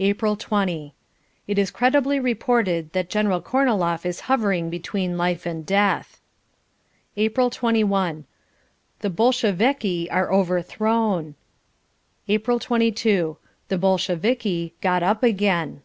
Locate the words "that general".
2.92-3.40